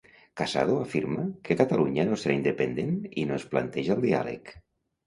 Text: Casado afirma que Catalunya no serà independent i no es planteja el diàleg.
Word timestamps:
Casado 0.39 0.73
afirma 0.85 1.23
que 1.49 1.59
Catalunya 1.61 2.03
no 2.09 2.19
serà 2.23 2.39
independent 2.41 2.99
i 3.25 3.29
no 3.31 3.41
es 3.43 3.49
planteja 3.55 3.97
el 3.99 4.07
diàleg. 4.11 4.57